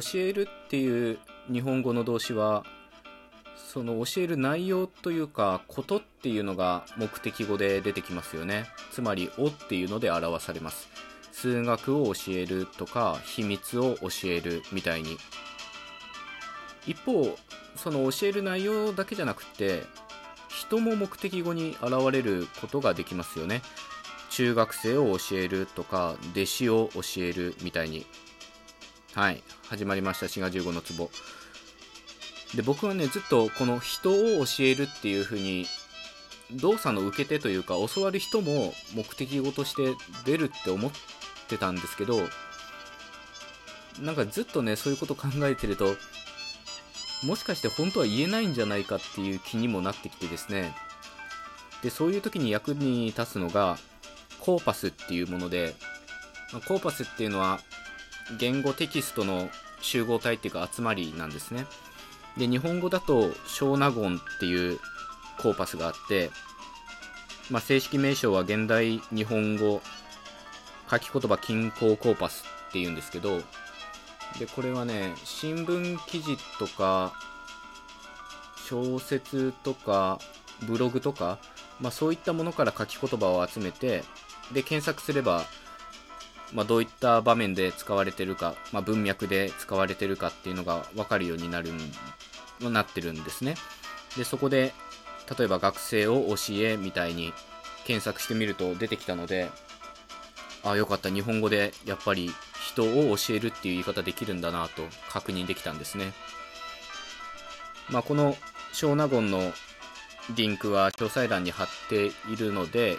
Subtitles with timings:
[0.00, 1.18] 教えるっていう
[1.52, 2.64] 日本語の動詞は
[3.56, 8.66] その教える内容というかことっていうのが目的語で出てきますよね。
[8.92, 10.88] つまり「お」っていうので表されます。
[11.32, 15.18] 数学を教えるとか秘密を教えるみたいに。
[16.86, 17.36] 一方
[17.76, 19.84] その教える内容だけじゃなくて
[20.48, 23.62] 人も目的語に現れることができますよね。
[24.30, 28.06] 中学生を教えるとか弟子を教えるみたいに。
[29.14, 29.44] はい。
[29.68, 30.26] 始まりました。
[30.26, 31.08] 滋賀15の壺。
[32.56, 35.66] で僕はねずっとこの人を教えるっていう風に
[36.52, 39.94] 動作の受け手というか教わる人も目的語として
[40.24, 40.90] 出るって思っ
[41.48, 42.18] てたんですけど
[44.00, 45.94] なんかずっとねそういうこと考えてると
[47.24, 50.74] もしかして本当は言えないんじゃないかっていう気にもなってきてですね。
[51.82, 53.78] でそういう時に役に立つのが
[54.40, 55.74] コーパスっていうもので
[56.66, 57.60] コーパスっていうのは
[58.38, 61.66] 言語テキストの集合体っていうか集まりなんですね。
[62.36, 64.80] で日本語だと小納言っていう
[65.40, 66.30] コーパスがあって、
[67.50, 69.80] まあ、正式名称は現代日本語
[70.90, 73.38] 書き言葉均衡コーパスっていうんですけど
[74.38, 77.12] でこれはね新聞記事とか
[78.68, 80.18] 小説とか
[80.62, 81.38] ブログとか、
[81.80, 84.02] まあ、そういったものから書き言葉を集めて
[84.52, 85.44] で検索すれば、
[86.52, 91.70] まあ、どういった場面で使われてるか、まあ、文脈で使われてるかっていうのが分かるようになる
[92.60, 93.56] なってるんですね
[94.16, 94.72] でそこで
[95.36, 97.32] 例えば学生を教えみたいに
[97.86, 99.48] 検索してみると出てきたので
[100.62, 106.12] ああよかった日本語でやっぱり人を教えるっていう言い方できるんだなと確認できたんですね。
[107.90, 108.34] まあ、この
[108.72, 109.52] 小納言の
[110.34, 112.96] リンクは詳細欄に貼っているので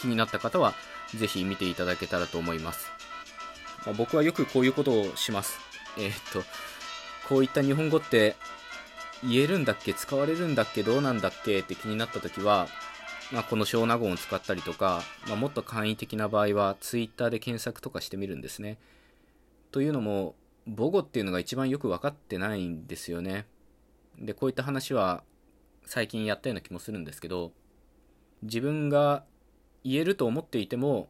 [0.00, 0.74] 気になった方は
[1.14, 2.90] ぜひ見ていただけたらと思います。
[3.86, 5.58] まあ、僕はよくこういうことをします。
[5.98, 6.42] えー、っと、
[7.28, 8.36] こういった日本語って
[9.22, 9.94] 言えるんだっけ？
[9.94, 10.82] 使われるんだっけ？
[10.82, 11.60] どうなんだっけ？
[11.60, 12.68] って気になった時は
[13.30, 18.78] まあ、この小納言を使ったりとか、まあ、もっと簡易的な場合は Twitter で検索とかしてみるんですね。
[19.70, 20.34] というのも
[20.66, 23.46] 母語っていうのが一番よく分かってないんですよね。
[24.18, 25.22] でこういった話は
[25.84, 27.52] 最近やったような気もするんですけど
[28.42, 29.24] 自分が
[29.84, 31.08] 言えると思っていても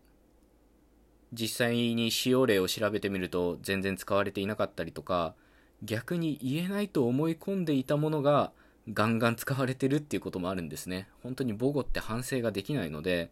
[1.33, 5.35] 実際に使用例を調べてみると全然使われていなかったりとか
[5.83, 8.53] 逆に言えないと思い込んでいたものが
[8.93, 11.09] ガンガン使われてるっていうこともあるんですね。
[11.23, 13.31] 本当に母語って反省ができないので、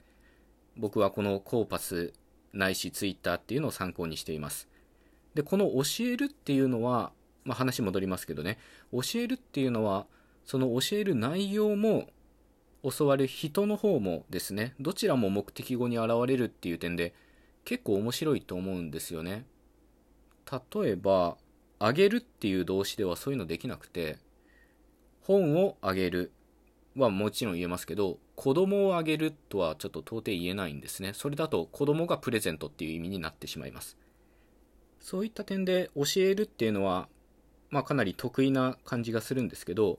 [0.76, 2.12] 僕はこのコーパス
[2.52, 4.68] ないしツイッターっていうのを参考にしています。
[5.34, 7.12] で、この教えるっていうのは、
[7.44, 8.58] まあ、話戻りますけどね、
[8.92, 10.06] 教えるっていうのは、
[10.44, 12.08] その教える内容も、
[12.98, 17.14] 教わる人の方もですね、どちらも目的語に現れるっていう点で、
[17.64, 19.44] 結構面白いと思うんですよね。
[20.50, 21.36] 例えば、
[21.78, 24.18] あげるっていう動詞ではそういうのできなくて、
[25.22, 26.32] 本をあげる
[26.96, 31.12] はもちろん言えますけど、子供をあげるとはちょっと到底言えないんですね。
[31.14, 33.96] それだと子供がプレゼントっていう意味になってしまいます。
[35.00, 37.08] そういった点で教えるっていうのは、
[37.70, 39.98] まあかなり得意な感じがするんですけど、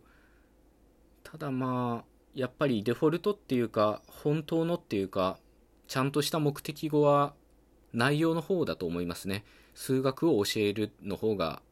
[1.24, 5.40] ただまあ、やっぱりデフォルトっていうか、本当のっていうか、
[5.88, 7.34] ちゃんとした目的語は
[7.94, 9.44] 内容の方だと思いますね。
[9.74, 11.64] 数学を教えるの方が、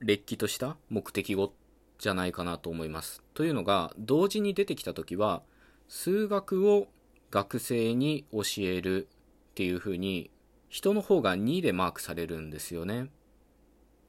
[0.00, 1.52] れっきとした目的語
[1.98, 3.22] じゃないかなと思います。
[3.34, 5.42] というのが、同時に出てきた時は、
[5.88, 6.88] 数学を
[7.30, 9.08] 学生に教える
[9.50, 10.30] っていう風に、
[10.70, 13.10] 人の方が2でマークされるんですよね。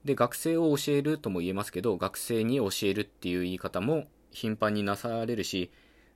[0.06, 5.72] で、学生を教えるとも言えますけど、学生に教えるっていう言い方も頻繁になされるし、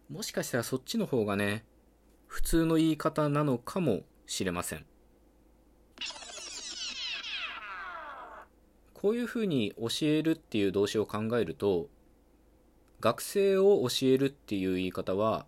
[0.09, 1.65] もしかしたらそっちの方がね、
[2.27, 4.85] 普通の言い方なのかもしれません。
[9.03, 11.89] こういうふうに教えるっていう動詞を考えると
[13.01, 15.45] 学生を教えるっていう言い方は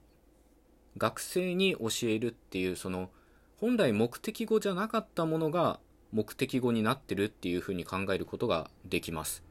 [0.98, 3.10] 学生に教えるっていうその
[3.56, 5.80] 本来目的語じゃなかったものが
[6.12, 9.42] 目的語になってるっていうふうに考えることができます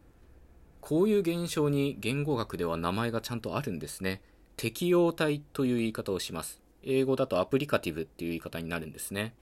[0.83, 4.21] こういう現象に言語学では名前がちゃんとあるんですね
[4.56, 9.35] 適用体という言い方をします英語だとアプリカティブっていう言い方になるんですね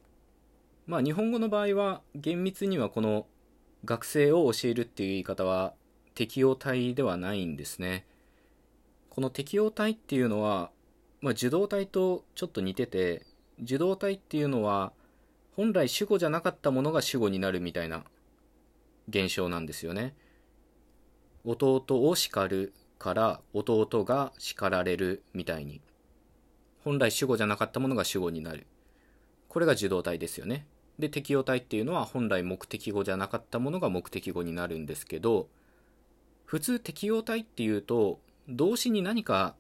[0.86, 3.26] まあ日本語の場合は厳密にはこの
[3.84, 5.74] 学生を教えるっていう言い方は
[6.14, 8.06] 適用体ではないんですね。
[9.10, 10.70] この適用体っていうのは、
[11.20, 13.26] まあ、受動体とちょっと似てて、
[13.62, 14.92] 受動体っていうのは
[15.56, 18.04] 本来主語じゃなかったものが主語になるみたいな
[19.08, 20.14] 現象なんですよね。
[21.44, 25.80] 弟を叱るから弟が叱られるみたいに。
[26.84, 28.68] 本来主語じゃなかったものが主語になる。
[29.48, 30.68] これが受動体ですよね。
[31.00, 35.48] で適用体っていうのは本来目的語じゃなかったものが目的語になるんですけど
[36.44, 39.56] 普通適用体っていうと動詞に何か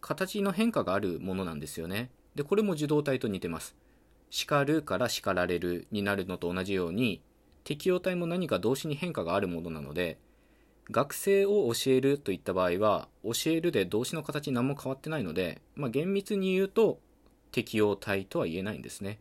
[0.00, 3.76] 形の変化があるものなんですよねでこれも受動体と似てます
[4.30, 7.20] 叱るから叱られるになるのと同じように
[7.64, 10.18] 適用体も何か動詞に変化があるものなので
[10.90, 17.00] 学生を教えるといった場合は教えるで動詞の形何も変わってないので、まあ、厳密に言うと
[17.50, 19.18] 適用体とは言えないんですね。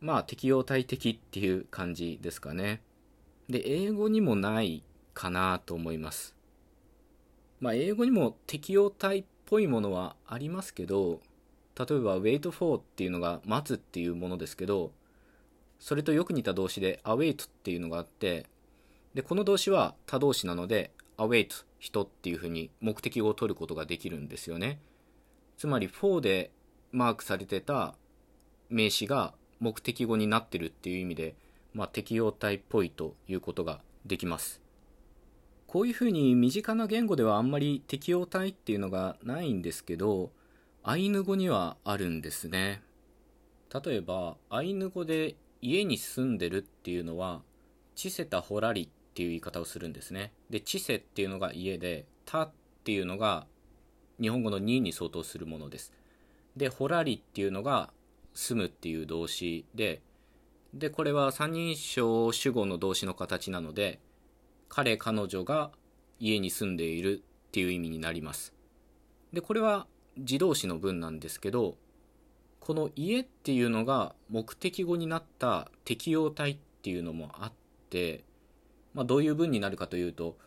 [0.00, 2.80] まあ適用体的っていう感じですかね。
[3.48, 4.82] で英語にもない
[5.14, 6.34] かなと思います。
[7.60, 11.20] まあ英語にも適用体っぽいものはありますけど
[11.78, 14.92] 例えば wait for っていうのが待つっていうものですけど
[15.78, 18.46] それとよく似た動詞で await っていうのがあって
[19.16, 24.78] でこの動詞は他動詞なので await 人っていうふうに目的語を取ることができるんですよね。
[25.56, 26.50] つまり for で
[26.92, 27.94] マークされてた
[28.68, 31.34] 名詞が目的語になってるっていう意味で、
[31.72, 34.60] まあ、適用体っぽいということができます。
[35.66, 40.30] こういうふうに身近な言語ではあんまり適用体っていうのがないんですけど
[40.82, 42.82] アイヌ語にはあるんですね。
[43.72, 47.40] 例えばアイヌ語で家に住んでるっていうのは
[47.94, 50.34] チセタホラリっていう言い方をするんですね。
[50.50, 52.50] でチセっていうのが家でタっ
[52.84, 53.46] ていうのが
[54.20, 55.94] 日本語の2に相当するものです。
[56.54, 57.90] でホラリっていうのが
[58.34, 60.02] 住むっていう動詞で
[60.74, 64.00] でこれは三人称主語の動詞の形なので
[64.68, 65.70] 彼彼女が
[66.20, 68.52] 家に住んでいるっていう意味になります。
[69.32, 69.86] でこれは
[70.18, 71.78] 自動詞の文なんですけど
[72.60, 77.52] この家っていうのが目的語になった適用体っていうのもあっ
[77.88, 78.25] て、
[78.96, 80.38] まあ、どういう文になるかというと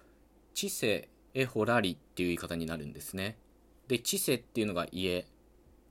[0.55, 3.37] 知性エホラリっていう言い方になるんですね。
[3.87, 5.27] で知性っていうのが家。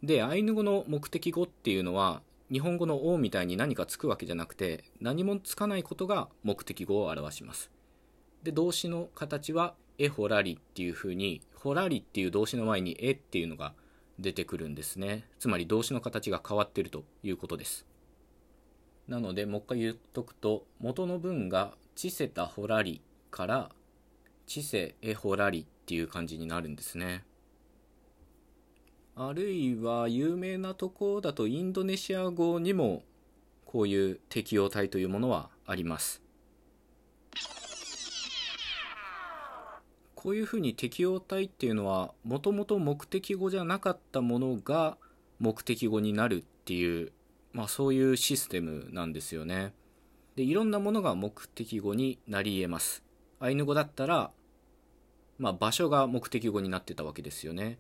[0.02, 2.20] でアイヌ語の目的語っていうのは
[2.50, 7.70] 日本語の「王」みたいに何かつくわけじゃなくて何もつかないことが目的語を表します。
[8.43, 13.75] で動詞の形はエホラリっていうふうにホラリっていう動詞の前にえっていうのが
[14.19, 15.28] 出てくるんですね。
[15.38, 17.87] つまり動詞の形が変わってるということです。
[19.06, 23.02] なのでもう一回言っとくと元の文がチセタホラリ
[23.32, 23.70] から
[24.46, 27.24] チセエホラリっていう感じになるんですね。
[29.16, 33.02] あるいは有名なところだとインドネシア語にも
[33.64, 36.22] こういう適用体というものはあります。
[40.14, 44.96] こういうふうに適用体っていうのはもともと目的語じゃなかったものが
[45.40, 47.10] 目的語になるっていう、
[47.52, 49.72] まあ、そういうシステムなんですよね。
[50.38, 53.02] でいろんなものが目的語になり得ます。
[53.40, 54.31] アイヌ語だったら、
[55.37, 57.76] まあ、場所が目的語になってたわけですよね。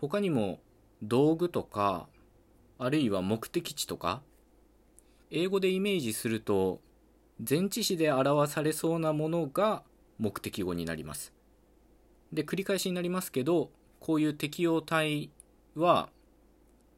[0.00, 0.58] 他にも
[1.00, 2.08] 道具とか
[2.76, 4.20] あるいは目的地とか
[5.30, 6.80] 英語でイメージすると
[7.48, 9.84] 前置詞で表されそうなものが
[10.18, 11.32] 目的語になります。
[12.32, 13.70] で繰り返しになりますけど
[14.00, 15.30] こういう適用体
[15.76, 16.08] は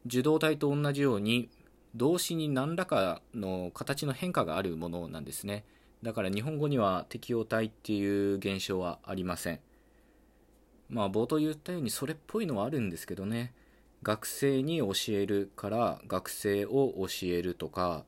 [0.06, 1.50] 受動体と同じように
[1.96, 5.64] 動詞に何らかの形の変化があるものなんですね。
[6.02, 9.60] だから日本語には適用体っていう現象はありません。
[10.88, 13.54] まあ冒頭言ったようにそれっぽいのはあるんですけどね。
[14.02, 18.04] 学生に教えるから学生を教えるとか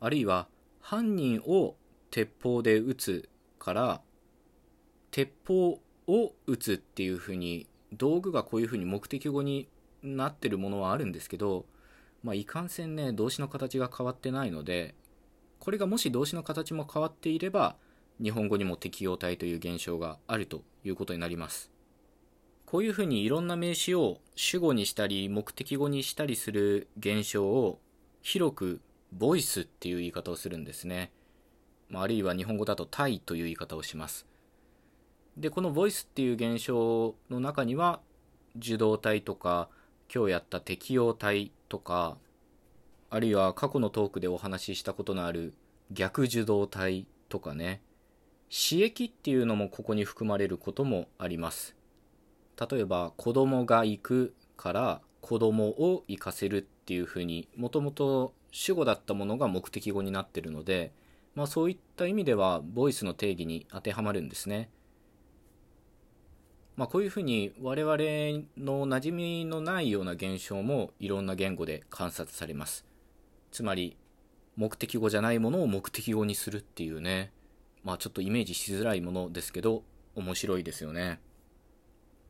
[0.00, 0.46] あるいは
[0.80, 1.74] 犯人を
[2.10, 3.28] 鉄砲で撃つ
[3.58, 4.00] から
[5.10, 9.68] 鉄砲を撃つっていうふうに道具がこういうふうに目的語に
[10.02, 11.66] なってるものはあるんですけど、
[12.22, 14.94] まあ、いかんせんね動詞の形が変わってないので
[15.58, 17.76] これがもし動詞の形も変わっていれば
[18.22, 21.70] 日本語にも適用体という現象があるということになります。
[22.66, 27.80] こういうふうにいろんな名詞を主語にしたり目的語にしたりする現象を
[28.22, 28.80] 広く
[29.12, 31.12] ボイスっていう言い方をするんですね、
[31.90, 34.26] まあ、あるいは日本語だとタイという言い方をします。
[35.36, 38.00] でこのボイスっていう現象の中には
[38.56, 39.68] 受動体とか
[40.14, 42.18] 今日やった適用体とか
[43.08, 45.54] あるいは過去のトークでお話ししたことのある
[45.90, 47.80] 逆受動体とかね
[48.50, 51.74] 刺激っていうのもここに含まれることもあります
[52.70, 60.92] 例えば子供が行くから子供を行かせるっていうふうにもともと主語だったものが目的語になってるので、
[61.34, 64.68] まあ、そういった意味ではボイスの定義に当てはまるんですね。
[66.76, 67.96] まあ、こういうふうに我々
[68.56, 72.86] の馴染みのないような現象もいろんな言語で観察されます。
[73.50, 73.96] つまり
[74.56, 77.32] 目的語じゃないものを目的語にするっていうね、
[77.84, 79.82] まあ、ちょっとイメージしづらいものですけど
[80.14, 81.20] 面白いですよね。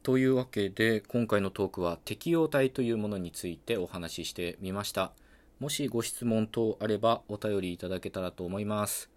[0.02, 5.12] というわけで今回のトークは適用体というものについてお話ししてみました。
[5.60, 9.10] もしご質問等あればお便りいただけたらと思います。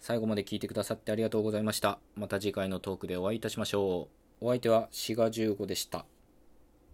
[0.00, 1.98] 最後まで聞いてくださってありがとうございました。
[2.14, 4.21] また次回のトークでお会いいたしましょう。
[4.44, 6.04] お相手は志賀十五でした。